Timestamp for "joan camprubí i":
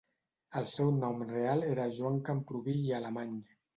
1.99-2.93